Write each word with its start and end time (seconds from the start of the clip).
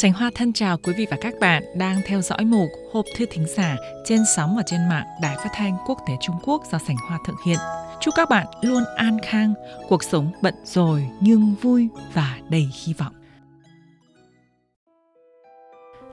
Sành 0.00 0.12
Hoa 0.12 0.30
thân 0.34 0.52
chào 0.52 0.76
quý 0.78 0.92
vị 0.96 1.06
và 1.10 1.16
các 1.20 1.34
bạn 1.40 1.62
đang 1.76 2.00
theo 2.06 2.20
dõi 2.20 2.44
mục 2.44 2.68
Hộp 2.92 3.04
thư 3.16 3.26
thính 3.30 3.46
giả 3.56 3.76
trên 4.04 4.20
sóng 4.36 4.56
và 4.56 4.62
trên 4.66 4.88
mạng 4.88 5.06
Đài 5.22 5.36
Phát 5.36 5.50
thanh 5.54 5.76
Quốc 5.86 5.98
tế 6.06 6.14
Trung 6.20 6.36
Quốc 6.42 6.62
do 6.72 6.78
Sành 6.78 6.96
Hoa 7.08 7.18
thực 7.26 7.34
hiện. 7.46 7.58
Chúc 8.00 8.14
các 8.16 8.28
bạn 8.28 8.46
luôn 8.62 8.82
an 8.96 9.18
khang, 9.22 9.54
cuộc 9.88 10.02
sống 10.02 10.32
bận 10.42 10.54
rồi 10.64 11.08
nhưng 11.20 11.54
vui 11.62 11.88
và 12.12 12.38
đầy 12.48 12.68
hy 12.84 12.92
vọng. 12.92 13.12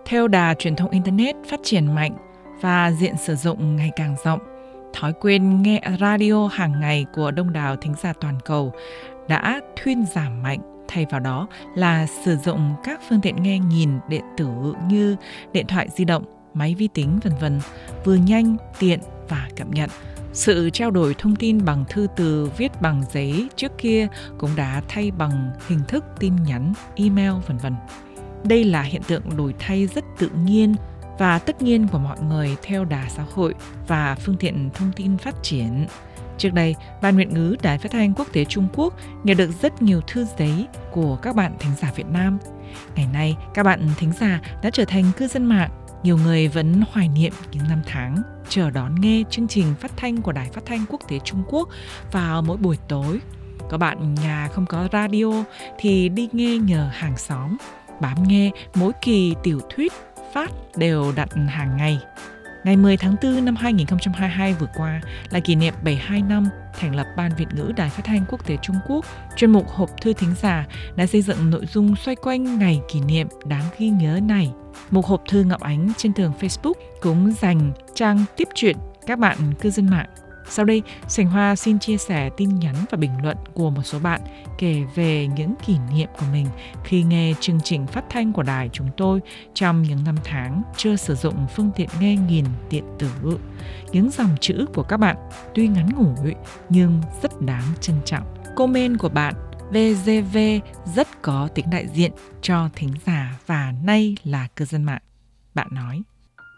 Theo 0.05 0.27
đà 0.27 0.53
truyền 0.53 0.75
thông 0.75 0.89
Internet 0.89 1.35
phát 1.49 1.59
triển 1.63 1.95
mạnh 1.95 2.17
và 2.61 2.91
diện 2.91 3.17
sử 3.17 3.35
dụng 3.35 3.75
ngày 3.75 3.91
càng 3.95 4.15
rộng, 4.23 4.39
thói 4.93 5.13
quen 5.21 5.61
nghe 5.61 5.81
radio 5.99 6.47
hàng 6.47 6.79
ngày 6.79 7.05
của 7.13 7.31
đông 7.31 7.53
đảo 7.53 7.75
thính 7.75 7.93
giả 8.01 8.13
toàn 8.21 8.39
cầu 8.45 8.73
đã 9.27 9.61
thuyên 9.75 10.05
giảm 10.15 10.43
mạnh 10.43 10.76
thay 10.87 11.05
vào 11.09 11.19
đó 11.19 11.47
là 11.75 12.07
sử 12.25 12.35
dụng 12.35 12.75
các 12.83 13.01
phương 13.09 13.21
tiện 13.21 13.43
nghe 13.43 13.59
nhìn 13.59 13.89
điện 14.09 14.23
tử 14.37 14.47
như 14.87 15.15
điện 15.53 15.67
thoại 15.67 15.87
di 15.95 16.05
động, 16.05 16.23
máy 16.53 16.75
vi 16.75 16.87
tính 16.87 17.19
vân 17.23 17.33
vân 17.41 17.59
vừa 18.05 18.15
nhanh, 18.15 18.57
tiện 18.79 18.99
và 19.29 19.49
cập 19.55 19.67
nhật. 19.69 19.89
Sự 20.33 20.69
trao 20.69 20.91
đổi 20.91 21.15
thông 21.17 21.35
tin 21.35 21.65
bằng 21.65 21.85
thư 21.89 22.07
từ 22.15 22.51
viết 22.57 22.81
bằng 22.81 23.03
giấy 23.11 23.49
trước 23.55 23.71
kia 23.77 24.07
cũng 24.37 24.49
đã 24.55 24.81
thay 24.87 25.11
bằng 25.11 25.51
hình 25.67 25.79
thức 25.87 26.05
tin 26.19 26.35
nhắn, 26.43 26.73
email 26.95 27.31
vân 27.47 27.57
vân. 27.57 27.75
Đây 28.43 28.63
là 28.63 28.81
hiện 28.81 29.01
tượng 29.07 29.37
đổi 29.37 29.53
thay 29.59 29.87
rất 29.87 30.05
tự 30.17 30.29
nhiên 30.45 30.75
và 31.17 31.39
tất 31.39 31.61
nhiên 31.61 31.87
của 31.87 31.99
mọi 31.99 32.17
người 32.21 32.55
theo 32.63 32.85
đà 32.85 33.05
xã 33.09 33.25
hội 33.33 33.53
và 33.87 34.15
phương 34.15 34.37
tiện 34.39 34.69
thông 34.73 34.91
tin 34.95 35.17
phát 35.17 35.35
triển 35.43 35.85
Trước 36.37 36.53
đây, 36.53 36.75
Ban 37.01 37.15
Nguyện 37.15 37.33
ngữ 37.33 37.55
Đài 37.61 37.77
Phát 37.77 37.91
thanh 37.91 38.13
Quốc 38.13 38.27
tế 38.33 38.45
Trung 38.45 38.67
Quốc 38.73 38.93
nhận 39.23 39.37
được 39.37 39.49
rất 39.61 39.81
nhiều 39.81 40.01
thư 40.07 40.25
giấy 40.39 40.67
của 40.91 41.15
các 41.15 41.35
bạn 41.35 41.55
thính 41.59 41.71
giả 41.81 41.91
Việt 41.95 42.07
Nam. 42.07 42.37
Ngày 42.95 43.07
nay, 43.13 43.37
các 43.53 43.63
bạn 43.63 43.89
thính 43.97 44.11
giả 44.19 44.41
đã 44.63 44.69
trở 44.69 44.85
thành 44.85 45.11
cư 45.17 45.27
dân 45.27 45.45
mạng. 45.45 45.69
Nhiều 46.03 46.17
người 46.17 46.47
vẫn 46.47 46.81
hoài 46.91 47.09
niệm 47.09 47.33
những 47.51 47.63
năm 47.69 47.81
tháng 47.85 48.21
chờ 48.49 48.69
đón 48.69 49.01
nghe 49.01 49.23
chương 49.29 49.47
trình 49.47 49.75
phát 49.79 49.91
thanh 49.97 50.21
của 50.21 50.31
Đài 50.31 50.49
Phát 50.49 50.65
thanh 50.65 50.85
Quốc 50.89 51.01
tế 51.07 51.19
Trung 51.23 51.43
Quốc 51.47 51.69
vào 52.11 52.41
mỗi 52.41 52.57
buổi 52.57 52.77
tối. 52.87 53.19
Có 53.69 53.77
bạn 53.77 54.13
nhà 54.13 54.49
không 54.53 54.65
có 54.65 54.87
radio 54.91 55.43
thì 55.77 56.09
đi 56.09 56.29
nghe 56.31 56.57
nhờ 56.57 56.89
hàng 56.93 57.17
xóm, 57.17 57.57
bám 58.01 58.23
nghe 58.23 58.51
mỗi 58.75 58.91
kỳ 59.01 59.35
tiểu 59.43 59.61
thuyết 59.69 59.93
phát 60.33 60.51
đều 60.77 61.13
đặt 61.15 61.29
hàng 61.47 61.77
ngày. 61.77 61.99
Ngày 62.63 62.77
10 62.77 62.97
tháng 62.97 63.15
4 63.23 63.45
năm 63.45 63.55
2022 63.55 64.53
vừa 64.53 64.67
qua 64.75 65.01
là 65.29 65.39
kỷ 65.39 65.55
niệm 65.55 65.73
72 65.83 66.21
năm 66.21 66.47
thành 66.79 66.95
lập 66.95 67.07
Ban 67.17 67.31
Việt 67.37 67.45
ngữ 67.55 67.71
Đài 67.75 67.89
Phát 67.89 68.05
thanh 68.05 68.25
Quốc 68.29 68.47
tế 68.47 68.57
Trung 68.61 68.75
Quốc. 68.87 69.05
Chuyên 69.35 69.51
mục 69.51 69.69
Hộp 69.69 70.01
thư 70.01 70.13
thính 70.13 70.33
giả 70.41 70.65
đã 70.95 71.05
xây 71.05 71.21
dựng 71.21 71.49
nội 71.49 71.65
dung 71.65 71.95
xoay 71.95 72.15
quanh 72.15 72.59
ngày 72.59 72.81
kỷ 72.93 73.01
niệm 73.01 73.27
đáng 73.45 73.63
ghi 73.77 73.89
nhớ 73.89 74.19
này. 74.23 74.51
Mục 74.91 75.05
hộp 75.05 75.23
thư 75.29 75.43
Ngọc 75.43 75.61
Ánh 75.61 75.91
trên 75.97 76.13
tường 76.13 76.33
Facebook 76.39 76.73
cũng 77.01 77.33
dành 77.41 77.71
trang 77.93 78.25
tiếp 78.37 78.47
chuyện 78.55 78.77
các 79.07 79.19
bạn 79.19 79.37
cư 79.61 79.69
dân 79.69 79.89
mạng 79.89 80.09
sau 80.49 80.65
đây, 80.65 80.81
Sành 81.07 81.27
Hoa 81.27 81.55
xin 81.55 81.79
chia 81.79 81.97
sẻ 81.97 82.29
tin 82.37 82.59
nhắn 82.59 82.75
và 82.91 82.97
bình 82.97 83.11
luận 83.23 83.37
của 83.53 83.69
một 83.69 83.83
số 83.83 83.99
bạn 83.99 84.21
kể 84.57 84.83
về 84.95 85.27
những 85.27 85.53
kỷ 85.65 85.75
niệm 85.93 86.09
của 86.19 86.25
mình 86.31 86.47
khi 86.83 87.03
nghe 87.03 87.33
chương 87.39 87.59
trình 87.63 87.87
phát 87.87 88.05
thanh 88.09 88.33
của 88.33 88.43
đài 88.43 88.69
chúng 88.73 88.89
tôi 88.97 89.19
trong 89.53 89.81
những 89.81 90.03
năm 90.03 90.15
tháng 90.23 90.61
chưa 90.77 90.95
sử 90.95 91.15
dụng 91.15 91.47
phương 91.55 91.71
tiện 91.75 91.89
nghe 91.99 92.15
nhìn 92.15 92.45
điện 92.69 92.83
tử. 92.99 93.09
Những 93.91 94.11
dòng 94.11 94.35
chữ 94.41 94.65
của 94.73 94.83
các 94.83 94.97
bạn 94.97 95.15
tuy 95.55 95.67
ngắn 95.67 95.89
ngủi 95.95 96.33
nhưng 96.69 97.01
rất 97.21 97.41
đáng 97.41 97.63
trân 97.81 97.95
trọng. 98.05 98.35
Comment 98.55 98.99
của 98.99 99.09
bạn 99.09 99.33
VGV 99.71 100.37
rất 100.95 101.07
có 101.21 101.47
tính 101.55 101.65
đại 101.71 101.87
diện 101.87 102.11
cho 102.41 102.69
thính 102.75 102.93
giả 103.05 103.39
và 103.45 103.73
nay 103.83 104.15
là 104.23 104.47
cư 104.55 104.65
dân 104.65 104.83
mạng. 104.83 105.01
Bạn 105.53 105.67
nói 105.71 106.01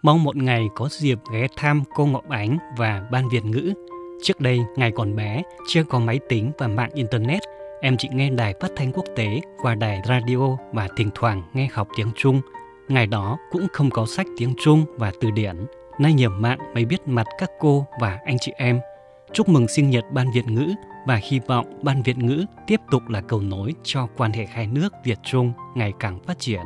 Mong 0.02 0.24
một 0.24 0.36
ngày 0.36 0.70
có 0.76 0.88
dịp 0.92 1.20
ghé 1.34 1.48
thăm 1.58 1.84
cô 1.96 2.06
Ngọc 2.06 2.30
Ánh 2.30 2.58
và 2.78 3.02
Ban 3.12 3.30
Việt 3.30 3.46
ngữ. 3.46 3.74
Trước 4.24 4.42
đây, 4.42 4.60
ngày 4.76 4.92
còn 4.92 5.16
bé, 5.16 5.44
chưa 5.68 5.84
có 5.84 6.00
máy 6.00 6.20
tính 6.30 6.52
và 6.58 6.68
mạng 6.68 6.90
Internet, 6.94 7.42
em 7.82 7.98
chỉ 7.98 8.10
nghe 8.12 8.30
đài 8.30 8.54
phát 8.62 8.72
thanh 8.76 8.92
quốc 8.92 9.06
tế 9.16 9.42
qua 9.62 9.76
đài 9.76 10.02
radio 10.08 10.58
và 10.74 10.88
thỉnh 10.98 11.10
thoảng 11.16 11.44
nghe 11.54 11.68
học 11.74 11.88
tiếng 11.98 12.12
Trung. 12.16 12.42
Ngày 12.88 13.08
đó 13.08 13.38
cũng 13.52 13.68
không 13.74 13.90
có 13.90 14.06
sách 14.06 14.28
tiếng 14.38 14.54
Trung 14.64 14.86
và 14.98 15.12
từ 15.22 15.32
điển. 15.32 15.56
Nay 16.00 16.14
nhờ 16.14 16.30
mạng 16.30 16.60
mới 16.74 16.86
biết 16.86 17.08
mặt 17.08 17.28
các 17.38 17.50
cô 17.60 17.86
và 18.00 18.20
anh 18.26 18.38
chị 18.40 18.52
em. 18.58 18.80
Chúc 19.34 19.50
mừng 19.50 19.68
sinh 19.68 19.90
nhật 19.90 20.06
Ban 20.12 20.32
Việt 20.32 20.48
ngữ 20.48 20.74
và 21.08 21.20
hy 21.24 21.40
vọng 21.48 21.80
Ban 21.82 22.04
Việt 22.04 22.18
ngữ 22.18 22.46
tiếp 22.68 22.80
tục 22.92 23.10
là 23.10 23.22
cầu 23.22 23.42
nối 23.42 23.74
cho 23.84 24.08
quan 24.18 24.32
hệ 24.32 24.46
hai 24.46 24.68
nước 24.68 24.94
Việt-Trung 25.04 25.54
ngày 25.76 25.94
càng 26.00 26.20
phát 26.28 26.40
triển. 26.40 26.64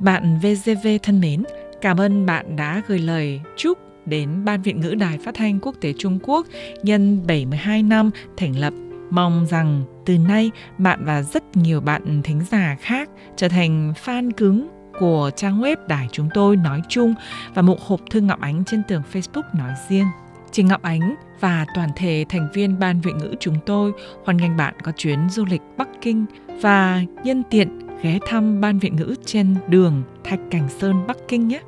Bạn 0.00 0.38
VGV 0.38 0.88
thân 1.02 1.20
mến, 1.20 1.42
Cảm 1.82 2.00
ơn 2.00 2.26
bạn 2.26 2.56
đã 2.56 2.82
gửi 2.88 2.98
lời 2.98 3.40
chúc 3.56 3.78
đến 4.06 4.44
Ban 4.44 4.62
Viện 4.62 4.80
ngữ 4.80 4.94
Đài 4.94 5.18
Phát 5.18 5.34
thanh 5.34 5.58
Quốc 5.60 5.74
tế 5.80 5.92
Trung 5.98 6.18
Quốc 6.22 6.46
nhân 6.82 7.26
72 7.26 7.82
năm 7.82 8.10
thành 8.36 8.58
lập. 8.58 8.72
Mong 9.10 9.46
rằng 9.50 9.84
từ 10.06 10.18
nay 10.18 10.50
bạn 10.78 11.04
và 11.04 11.22
rất 11.22 11.56
nhiều 11.56 11.80
bạn 11.80 12.22
thính 12.24 12.40
giả 12.50 12.76
khác 12.80 13.10
trở 13.36 13.48
thành 13.48 13.92
fan 14.04 14.30
cứng 14.36 14.68
của 14.98 15.30
trang 15.36 15.60
web 15.60 15.76
đài 15.88 16.08
chúng 16.12 16.28
tôi 16.34 16.56
nói 16.56 16.82
chung 16.88 17.14
và 17.54 17.62
mục 17.62 17.80
hộp 17.80 18.00
thư 18.10 18.20
Ngọc 18.20 18.40
Ánh 18.40 18.64
trên 18.66 18.82
tường 18.88 19.02
Facebook 19.12 19.58
nói 19.58 19.72
riêng. 19.88 20.06
Chị 20.52 20.62
Ngọc 20.62 20.82
Ánh 20.82 21.14
và 21.40 21.66
toàn 21.74 21.88
thể 21.96 22.24
thành 22.28 22.48
viên 22.54 22.78
Ban 22.78 23.00
Viện 23.00 23.18
ngữ 23.18 23.34
chúng 23.40 23.56
tôi 23.66 23.92
hoan 24.24 24.36
nghênh 24.36 24.56
bạn 24.56 24.74
có 24.82 24.92
chuyến 24.96 25.18
du 25.30 25.44
lịch 25.44 25.62
Bắc 25.76 25.88
Kinh 26.00 26.26
và 26.60 27.02
nhân 27.24 27.42
tiện 27.50 27.78
ghé 28.02 28.18
thăm 28.26 28.60
Ban 28.60 28.78
Viện 28.78 28.96
ngữ 28.96 29.14
trên 29.24 29.54
đường 29.68 30.02
Thạch 30.24 30.40
Cảnh 30.50 30.68
Sơn 30.68 31.06
Bắc 31.06 31.16
Kinh 31.28 31.48
nhé. 31.48 31.60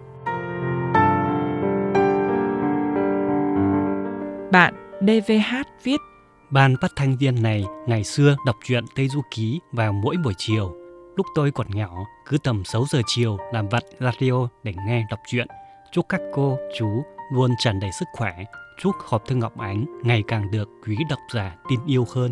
Bạn 4.55 4.75
DVH 5.01 5.57
viết 5.83 5.97
Ban 6.51 6.77
phát 6.81 6.91
thanh 6.97 7.17
viên 7.17 7.43
này 7.43 7.65
ngày 7.87 8.05
xưa 8.05 8.37
đọc 8.47 8.57
truyện 8.65 8.85
Tây 8.97 9.09
Du 9.09 9.21
Ký 9.31 9.61
vào 9.73 9.93
mỗi 9.93 10.17
buổi 10.25 10.33
chiều. 10.39 10.75
Lúc 11.17 11.27
tôi 11.35 11.51
còn 11.51 11.67
nhỏ, 11.71 12.05
cứ 12.27 12.39
tầm 12.39 12.65
6 12.65 12.85
giờ 12.91 13.01
chiều 13.07 13.39
làm 13.53 13.69
vặt 13.69 13.83
radio 14.01 14.49
để 14.63 14.73
nghe 14.87 15.07
đọc 15.11 15.19
truyện. 15.27 15.47
Chúc 15.93 16.07
các 16.09 16.21
cô, 16.35 16.59
chú 16.79 17.05
luôn 17.33 17.51
tràn 17.59 17.81
đầy 17.81 17.93
sức 17.93 18.05
khỏe. 18.13 18.45
Chúc 18.81 18.95
hộp 18.99 19.27
thư 19.27 19.37
Ngọc 19.37 19.59
Ánh 19.59 19.85
ngày 20.03 20.23
càng 20.29 20.51
được 20.51 20.69
quý 20.87 20.97
độc 21.11 21.21
giả 21.35 21.57
tin 21.69 21.81
yêu 21.87 22.07
hơn. 22.15 22.31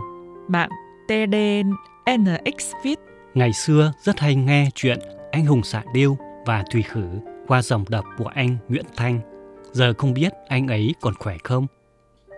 Bạn 0.49 0.71
TDNX 1.09 2.73
viết 2.85 2.99
Ngày 3.35 3.53
xưa 3.53 3.93
rất 4.03 4.21
hay 4.21 4.35
nghe 4.35 4.69
chuyện 4.75 4.99
Anh 5.33 5.47
Hùng 5.47 5.63
Xạ 5.63 5.83
Điêu 5.95 6.17
và 6.47 6.65
Thủy 6.73 6.83
Khử 6.83 7.09
qua 7.47 7.63
dòng 7.63 7.85
đọc 7.89 8.05
của 8.19 8.31
anh 8.35 8.57
Nguyễn 8.69 8.85
Thanh. 8.97 9.21
Giờ 9.73 9.93
không 9.99 10.15
biết 10.15 10.33
anh 10.49 10.69
ấy 10.69 10.95
còn 11.01 11.15
khỏe 11.15 11.37
không? 11.45 11.67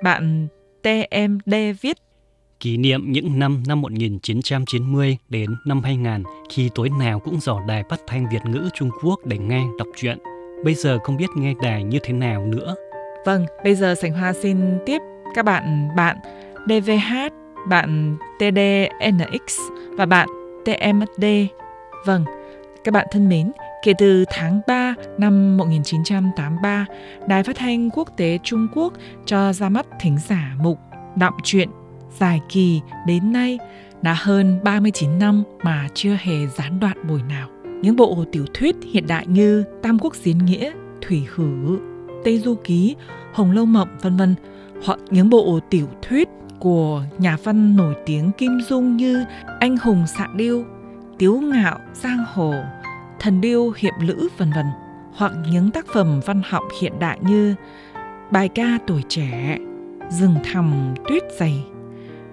Bạn 0.02 0.48
TMD 0.82 1.54
viết 1.80 1.96
Kỷ 2.60 2.76
niệm 2.76 3.12
những 3.12 3.38
năm 3.38 3.62
năm 3.66 3.80
1990 3.80 5.16
đến 5.28 5.50
năm 5.66 5.82
2000 5.82 6.22
khi 6.50 6.70
tối 6.74 6.90
nào 6.98 7.20
cũng 7.20 7.40
dò 7.40 7.60
đài 7.68 7.82
phát 7.90 8.00
thanh 8.06 8.28
Việt 8.32 8.44
ngữ 8.44 8.68
Trung 8.74 8.90
Quốc 9.02 9.20
để 9.26 9.38
nghe 9.38 9.62
đọc 9.78 9.88
truyện. 9.96 10.18
Bây 10.64 10.74
giờ 10.74 10.98
không 11.04 11.16
biết 11.16 11.26
nghe 11.36 11.54
đài 11.62 11.84
như 11.84 11.98
thế 12.02 12.12
nào 12.12 12.46
nữa. 12.46 12.74
Vâng, 13.26 13.46
bây 13.64 13.74
giờ 13.74 13.94
Sành 13.94 14.12
Hoa 14.12 14.32
xin 14.32 14.58
tiếp 14.86 14.98
các 15.34 15.44
bạn 15.44 15.88
bạn 15.96 16.16
DVH, 16.66 17.14
bạn 17.68 18.16
TDNX 18.38 19.58
và 19.96 20.06
bạn 20.06 20.28
TMD. 20.64 21.24
Vâng, 22.06 22.24
các 22.84 22.94
bạn 22.94 23.06
thân 23.10 23.28
mến, 23.28 23.52
Kể 23.84 23.92
từ 23.98 24.24
tháng 24.30 24.60
3 24.66 24.94
năm 25.18 25.56
1983, 25.56 26.86
Đài 27.26 27.42
Phát 27.42 27.56
thanh 27.56 27.90
Quốc 27.90 28.08
tế 28.16 28.38
Trung 28.42 28.68
Quốc 28.74 28.92
cho 29.26 29.52
ra 29.52 29.68
mắt 29.68 29.86
thính 30.00 30.18
giả 30.28 30.54
mục 30.58 30.78
Đọng 31.16 31.34
truyện 31.42 31.68
dài 32.18 32.40
kỳ 32.48 32.80
đến 33.06 33.32
nay 33.32 33.58
đã 34.02 34.16
hơn 34.18 34.60
39 34.64 35.18
năm 35.18 35.42
mà 35.62 35.88
chưa 35.94 36.16
hề 36.20 36.46
gián 36.46 36.80
đoạn 36.80 37.06
buổi 37.08 37.22
nào. 37.22 37.48
Những 37.82 37.96
bộ 37.96 38.24
tiểu 38.32 38.44
thuyết 38.54 38.76
hiện 38.92 39.06
đại 39.06 39.26
như 39.26 39.64
Tam 39.82 39.98
Quốc 39.98 40.14
Diễn 40.14 40.38
Nghĩa, 40.38 40.72
Thủy 41.00 41.26
Hử, 41.34 41.78
Tây 42.24 42.38
Du 42.38 42.54
Ký, 42.64 42.96
Hồng 43.32 43.50
Lâu 43.50 43.64
Mộng 43.64 43.88
vân 44.02 44.16
vân 44.16 44.34
hoặc 44.84 44.98
những 45.10 45.30
bộ 45.30 45.60
tiểu 45.70 45.88
thuyết 46.02 46.28
của 46.58 47.02
nhà 47.18 47.36
văn 47.44 47.76
nổi 47.76 47.94
tiếng 48.06 48.32
Kim 48.32 48.60
Dung 48.68 48.96
như 48.96 49.24
Anh 49.60 49.76
Hùng 49.76 50.06
Xạ 50.06 50.28
Điêu, 50.36 50.64
Tiếu 51.18 51.40
Ngạo, 51.40 51.78
Giang 51.94 52.24
Hồ, 52.34 52.54
thần 53.24 53.40
điêu 53.40 53.72
hiệp 53.76 53.94
lữ 54.00 54.28
vân 54.38 54.52
vân 54.52 54.66
hoặc 55.14 55.32
những 55.50 55.70
tác 55.70 55.86
phẩm 55.86 56.20
văn 56.26 56.42
học 56.48 56.62
hiện 56.80 56.98
đại 56.98 57.18
như 57.22 57.54
bài 58.30 58.48
ca 58.48 58.78
tuổi 58.86 59.02
trẻ, 59.08 59.58
rừng 60.10 60.34
thầm 60.52 60.94
tuyết 61.08 61.22
dày, 61.38 61.64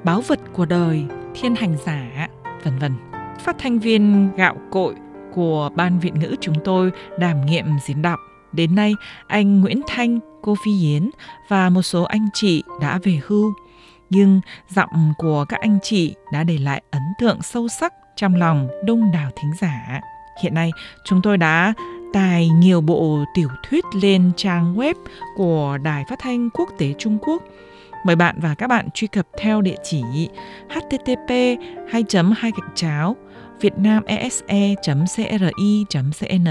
báo 0.03 0.21
vật 0.21 0.39
của 0.53 0.65
đời, 0.65 1.05
thiên 1.35 1.55
hành 1.55 1.77
giả, 1.85 2.27
vân 2.63 2.79
vân. 2.79 2.93
Phát 3.39 3.55
thanh 3.59 3.79
viên 3.79 4.29
gạo 4.35 4.55
cội 4.71 4.95
của 5.33 5.69
Ban 5.75 5.99
Viện 5.99 6.19
ngữ 6.19 6.35
chúng 6.41 6.55
tôi 6.63 6.91
đảm 7.19 7.45
nhiệm 7.45 7.65
diễn 7.85 8.01
đọc. 8.01 8.19
Đến 8.51 8.75
nay, 8.75 8.94
anh 9.27 9.61
Nguyễn 9.61 9.81
Thanh, 9.87 10.19
cô 10.41 10.55
Phi 10.65 10.71
Yến 10.81 11.09
và 11.47 11.69
một 11.69 11.81
số 11.81 12.03
anh 12.03 12.27
chị 12.33 12.63
đã 12.81 12.99
về 13.03 13.19
hưu. 13.25 13.53
Nhưng 14.09 14.41
giọng 14.69 15.13
của 15.17 15.45
các 15.45 15.59
anh 15.61 15.77
chị 15.83 16.15
đã 16.33 16.44
để 16.44 16.57
lại 16.57 16.81
ấn 16.91 17.03
tượng 17.19 17.41
sâu 17.41 17.67
sắc 17.67 17.94
trong 18.15 18.35
lòng 18.35 18.67
đông 18.85 19.11
đảo 19.11 19.31
thính 19.35 19.51
giả. 19.61 20.01
Hiện 20.41 20.53
nay, 20.53 20.71
chúng 21.03 21.21
tôi 21.21 21.38
đã 21.38 21.73
tải 22.13 22.49
nhiều 22.49 22.81
bộ 22.81 23.23
tiểu 23.35 23.49
thuyết 23.69 23.85
lên 24.01 24.31
trang 24.38 24.75
web 24.75 24.93
của 25.35 25.77
Đài 25.83 26.05
Phát 26.09 26.19
thanh 26.19 26.49
Quốc 26.49 26.69
tế 26.77 26.93
Trung 26.97 27.17
Quốc. 27.21 27.43
Mời 28.05 28.15
bạn 28.15 28.39
và 28.41 28.55
các 28.55 28.67
bạn 28.67 28.88
truy 28.93 29.07
cập 29.07 29.27
theo 29.38 29.61
địa 29.61 29.75
chỉ 29.83 30.03
http 30.69 31.29
2 31.89 32.03
2 32.35 32.41
gạch 32.41 32.71
cháo 32.75 33.15
vietnamese.cri.cn 33.61 36.47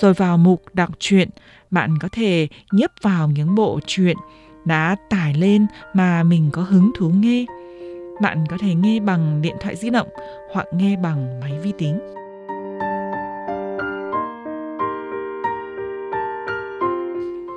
rồi 0.00 0.14
vào 0.14 0.38
mục 0.38 0.62
đọc 0.72 0.90
truyện 0.98 1.28
bạn 1.70 1.98
có 1.98 2.08
thể 2.12 2.48
nhấp 2.72 2.90
vào 3.02 3.28
những 3.28 3.54
bộ 3.54 3.80
truyện 3.86 4.16
đã 4.64 4.96
tải 5.10 5.34
lên 5.34 5.66
mà 5.94 6.22
mình 6.22 6.50
có 6.52 6.62
hứng 6.62 6.90
thú 6.96 7.08
nghe. 7.08 7.44
Bạn 8.22 8.44
có 8.50 8.56
thể 8.60 8.74
nghe 8.74 9.00
bằng 9.00 9.42
điện 9.42 9.56
thoại 9.60 9.76
di 9.76 9.90
động 9.90 10.08
hoặc 10.52 10.66
nghe 10.74 10.96
bằng 10.96 11.40
máy 11.40 11.52
vi 11.62 11.72
tính. 11.78 12.21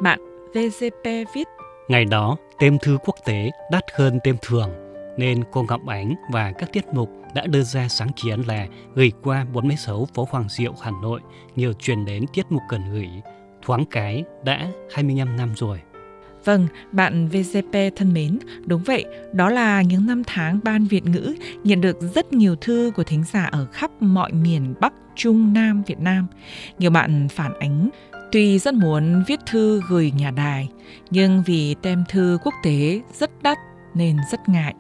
Bạn 0.02 0.20
VCP 0.54 1.04
viết 1.36 1.44
Ngày 1.88 2.06
đó, 2.06 2.38
tem 2.60 2.78
thư 2.80 2.98
quốc 3.06 3.16
tế 3.26 3.52
đắt 3.72 3.84
hơn 3.96 4.20
tem 4.24 4.36
thường, 4.42 4.70
nên 5.18 5.44
cô 5.52 5.64
Ngọc 5.64 5.82
Ánh 5.88 6.16
và 6.32 6.52
các 6.52 6.74
tiết 6.74 6.86
mục 6.94 7.10
đã 7.36 7.48
đưa 7.48 7.64
ra 7.64 7.88
sáng 7.88 8.10
kiến 8.24 8.42
là 8.48 8.68
gửi 8.96 9.12
qua 9.24 9.46
46 9.54 10.08
phố 10.14 10.28
Hoàng 10.32 10.46
Diệu, 10.50 10.74
Hà 10.82 10.92
Nội 11.02 11.22
nhiều 11.56 11.74
truyền 11.74 12.06
đến 12.06 12.26
tiết 12.34 12.46
mục 12.50 12.62
cần 12.70 12.82
gửi. 12.92 13.10
Thoáng 13.62 13.86
cái 13.92 14.24
đã 14.44 14.68
25 14.94 15.38
năm 15.38 15.54
rồi. 15.56 15.82
Vâng, 16.46 16.68
bạn 16.92 17.28
VCP 17.28 17.96
thân 17.96 18.14
mến, 18.14 18.40
đúng 18.66 18.84
vậy, 18.84 19.06
đó 19.34 19.50
là 19.50 19.82
những 19.82 20.06
năm 20.06 20.24
tháng 20.28 20.60
Ban 20.64 20.86
Việt 20.86 21.06
ngữ 21.06 21.36
nhận 21.64 21.82
được 21.82 21.98
rất 22.02 22.34
nhiều 22.34 22.56
thư 22.56 22.92
của 22.96 23.04
thính 23.04 23.24
giả 23.34 23.46
ở 23.46 23.68
khắp 23.72 23.92
mọi 24.00 24.32
miền 24.32 24.74
Bắc, 24.80 24.94
Trung, 25.16 25.54
Nam 25.54 25.84
Việt 25.88 26.00
Nam. 26.00 26.28
Nhiều 26.80 26.92
bạn 26.92 27.28
phản 27.32 27.54
ánh 27.60 27.90
Tuy 28.36 28.60
rất 28.60 28.74
muốn 28.74 29.24
viết 29.28 29.40
thư 29.46 29.82
gửi 29.90 30.12
nhà 30.16 30.32
đài, 30.32 30.70
nhưng 31.10 31.44
vì 31.46 31.76
tem 31.82 32.04
thư 32.10 32.38
quốc 32.44 32.54
tế 32.64 33.02
rất 33.14 33.44
đắt 33.44 33.58
nên 33.94 34.18
rất 34.32 34.50
ngại. 34.50 34.74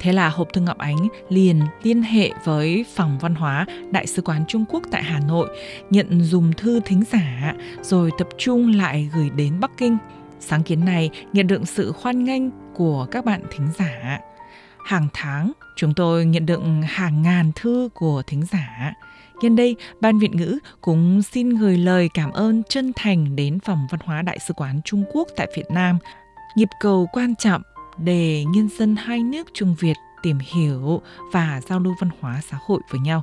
Thế 0.00 0.12
là 0.12 0.28
Hộp 0.28 0.48
Thư 0.52 0.60
Ngọc 0.60 0.78
Ánh 0.78 1.08
liền 1.28 1.60
liên 1.82 2.02
hệ 2.02 2.30
với 2.44 2.84
Phòng 2.94 3.18
Văn 3.18 3.34
hóa 3.34 3.66
Đại 3.90 4.06
sứ 4.06 4.22
quán 4.22 4.44
Trung 4.48 4.64
Quốc 4.68 4.82
tại 4.90 5.02
Hà 5.02 5.20
Nội, 5.20 5.48
nhận 5.90 6.24
dùng 6.24 6.52
thư 6.52 6.80
thính 6.84 7.02
giả 7.12 7.54
rồi 7.82 8.10
tập 8.18 8.28
trung 8.38 8.68
lại 8.68 9.10
gửi 9.14 9.30
đến 9.30 9.60
Bắc 9.60 9.70
Kinh. 9.78 9.96
Sáng 10.40 10.62
kiến 10.62 10.84
này 10.84 11.10
nhận 11.32 11.46
được 11.46 11.68
sự 11.68 11.92
hoan 12.00 12.24
nghênh 12.24 12.42
của 12.74 13.06
các 13.10 13.24
bạn 13.24 13.42
thính 13.50 13.68
giả. 13.78 14.18
Hàng 14.86 15.08
tháng, 15.12 15.52
chúng 15.76 15.94
tôi 15.94 16.26
nhận 16.26 16.46
được 16.46 16.60
hàng 16.86 17.22
ngàn 17.22 17.52
thư 17.54 17.88
của 17.94 18.22
thính 18.26 18.42
giả. 18.52 18.92
Nhân 19.42 19.56
đây, 19.56 19.76
Ban 20.00 20.18
Việt 20.18 20.34
ngữ 20.34 20.58
cũng 20.80 21.22
xin 21.22 21.50
gửi 21.50 21.78
lời 21.78 22.08
cảm 22.14 22.30
ơn 22.32 22.62
chân 22.68 22.92
thành 22.96 23.36
đến 23.36 23.58
Phòng 23.60 23.86
Văn 23.90 24.00
hóa 24.04 24.22
Đại 24.22 24.38
sứ 24.38 24.54
quán 24.54 24.80
Trung 24.84 25.04
Quốc 25.12 25.28
tại 25.36 25.48
Việt 25.56 25.70
Nam, 25.70 25.98
nhịp 26.56 26.68
cầu 26.80 27.08
quan 27.12 27.34
trọng 27.36 27.62
để 27.98 28.44
nhân 28.44 28.68
dân 28.78 28.96
hai 28.96 29.22
nước 29.22 29.48
Trung 29.54 29.74
Việt 29.80 29.96
tìm 30.22 30.38
hiểu 30.54 31.02
và 31.32 31.60
giao 31.68 31.80
lưu 31.80 31.94
văn 32.00 32.10
hóa 32.20 32.40
xã 32.50 32.58
hội 32.66 32.80
với 32.90 33.00
nhau. 33.00 33.22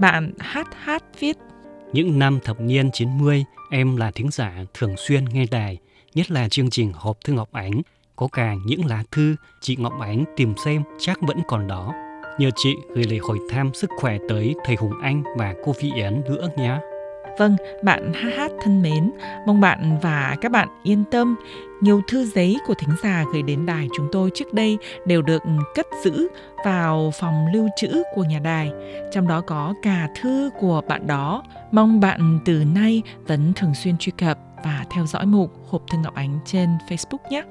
Bạn 0.00 0.32
hát 0.38 0.66
hát 0.82 1.04
viết 1.18 1.36
Những 1.92 2.18
năm 2.18 2.38
thập 2.44 2.60
niên 2.60 2.90
90, 2.92 3.44
em 3.70 3.96
là 3.96 4.10
thính 4.10 4.30
giả 4.30 4.52
thường 4.74 4.94
xuyên 4.96 5.24
nghe 5.24 5.46
đài, 5.50 5.78
nhất 6.14 6.30
là 6.30 6.48
chương 6.48 6.70
trình 6.70 6.92
Hộp 6.94 7.18
Thư 7.24 7.32
Ngọc 7.32 7.52
Ánh. 7.52 7.82
Có 8.20 8.28
cả 8.32 8.54
những 8.64 8.86
lá 8.86 9.02
thư 9.12 9.36
chị 9.60 9.76
Ngọc 9.76 9.92
Ánh 10.00 10.24
tìm 10.36 10.54
xem 10.64 10.82
chắc 10.98 11.20
vẫn 11.20 11.36
còn 11.48 11.66
đó. 11.66 11.94
Nhờ 12.38 12.50
chị 12.56 12.76
gửi 12.94 13.04
lời 13.04 13.20
hỏi 13.28 13.38
thăm 13.50 13.74
sức 13.74 13.90
khỏe 13.96 14.18
tới 14.28 14.54
thầy 14.64 14.76
Hùng 14.76 14.92
Anh 15.02 15.22
và 15.36 15.54
cô 15.64 15.72
Phi 15.72 15.92
Yến 15.92 16.22
nữa 16.28 16.48
nhé. 16.56 16.78
Vâng, 17.38 17.56
bạn 17.82 18.12
HH 18.12 18.40
thân 18.62 18.82
mến, 18.82 19.10
mong 19.46 19.60
bạn 19.60 19.98
và 20.02 20.36
các 20.40 20.52
bạn 20.52 20.68
yên 20.82 21.04
tâm. 21.10 21.36
Nhiều 21.80 22.02
thư 22.08 22.26
giấy 22.26 22.56
của 22.66 22.74
thính 22.78 22.96
giả 23.02 23.24
gửi 23.32 23.42
đến 23.42 23.66
đài 23.66 23.88
chúng 23.96 24.08
tôi 24.12 24.30
trước 24.34 24.54
đây 24.54 24.78
đều 25.06 25.22
được 25.22 25.42
cất 25.74 25.86
giữ 26.04 26.28
vào 26.64 27.12
phòng 27.20 27.46
lưu 27.54 27.68
trữ 27.76 28.02
của 28.14 28.24
nhà 28.24 28.38
đài, 28.38 28.70
trong 29.12 29.28
đó 29.28 29.40
có 29.40 29.74
cả 29.82 30.08
thư 30.20 30.50
của 30.60 30.82
bạn 30.88 31.06
đó. 31.06 31.42
Mong 31.72 32.00
bạn 32.00 32.38
từ 32.44 32.64
nay 32.74 33.02
vẫn 33.26 33.52
thường 33.56 33.74
xuyên 33.74 33.98
truy 33.98 34.12
cập 34.18 34.38
và 34.64 34.84
theo 34.90 35.06
dõi 35.06 35.26
mục 35.26 35.52
Hộp 35.68 35.82
Thư 35.90 35.98
Ngọc 35.98 36.14
Ánh 36.14 36.38
trên 36.44 36.68
Facebook 36.88 37.30
nhé. 37.30 37.42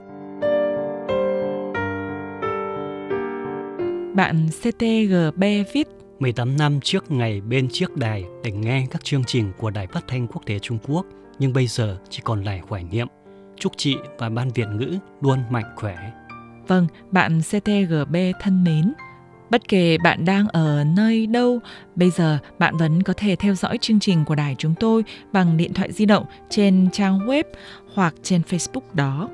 Bạn 4.20 4.48
CTGB 4.62 5.44
viết 5.74 5.88
18 6.20 6.58
năm 6.58 6.80
trước 6.84 7.12
ngày 7.12 7.42
bên 7.42 7.68
chiếc 7.72 7.98
đài 7.98 8.24
để 8.44 8.52
nghe 8.52 8.86
các 8.92 9.04
chương 9.04 9.24
trình 9.24 9.52
của 9.58 9.70
Đài 9.70 9.88
Phát 9.88 10.08
thanh 10.08 10.28
Quốc 10.28 10.46
tế 10.46 10.60
Trung 10.60 10.78
Quốc, 10.88 11.06
nhưng 11.40 11.54
bây 11.54 11.68
giờ 11.68 11.98
chỉ 12.10 12.22
còn 12.24 12.44
lại 12.44 12.62
hoài 12.68 12.84
niệm. 12.84 13.08
Chúc 13.60 13.74
chị 13.78 13.96
và 14.18 14.30
Ban 14.30 14.50
Việt 14.50 14.68
ngữ 14.76 14.98
luôn 15.22 15.40
mạnh 15.50 15.74
khỏe. 15.76 15.98
Vâng, 16.68 16.88
bạn 17.12 17.42
CTGB 17.42 18.16
thân 18.42 18.64
mến, 18.64 18.94
Bất 19.50 19.68
kể 19.68 19.98
bạn 19.98 20.26
đang 20.26 20.48
ở 20.48 20.84
nơi 20.84 21.28
đâu, 21.28 21.60
bây 21.96 22.10
giờ 22.10 22.38
bạn 22.60 22.78
vẫn 22.78 23.04
có 23.04 23.14
thể 23.18 23.36
theo 23.36 23.56
dõi 23.56 23.78
chương 23.82 24.00
trình 24.00 24.26
của 24.26 24.36
đài 24.36 24.56
chúng 24.58 24.74
tôi 24.80 25.04
bằng 25.32 25.58
điện 25.58 25.74
thoại 25.74 25.92
di 25.92 26.06
động 26.06 26.26
trên 26.50 26.90
trang 26.94 27.20
web 27.20 27.44
hoặc 27.94 28.14
trên 28.24 28.42
Facebook 28.50 28.82
đó. 28.94 29.30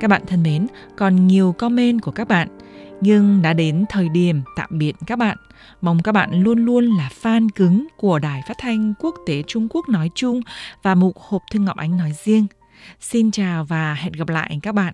Các 0.00 0.08
bạn 0.08 0.22
thân 0.26 0.42
mến, 0.42 0.66
còn 0.96 1.26
nhiều 1.26 1.52
comment 1.52 2.02
của 2.02 2.10
các 2.10 2.28
bạn 2.28 2.48
nhưng 3.00 3.42
đã 3.42 3.52
đến 3.52 3.84
thời 3.88 4.08
điểm 4.08 4.42
tạm 4.56 4.68
biệt 4.72 4.92
các 5.06 5.18
bạn. 5.18 5.36
Mong 5.80 6.02
các 6.02 6.12
bạn 6.12 6.42
luôn 6.42 6.64
luôn 6.64 6.84
là 6.84 7.10
fan 7.22 7.48
cứng 7.54 7.86
của 7.96 8.18
Đài 8.18 8.42
Phát 8.48 8.56
thanh 8.58 8.94
Quốc 8.98 9.14
tế 9.26 9.42
Trung 9.46 9.68
Quốc 9.70 9.88
nói 9.88 10.10
chung 10.14 10.40
và 10.82 10.94
mục 10.94 11.18
Hộp 11.18 11.42
Thư 11.50 11.60
Ngọc 11.60 11.76
Ánh 11.76 11.96
nói 11.96 12.12
riêng. 12.24 12.46
Xin 13.00 13.30
chào 13.30 13.64
và 13.64 13.94
hẹn 13.94 14.12
gặp 14.12 14.28
lại 14.28 14.58
các 14.62 14.74
bạn. 14.74 14.92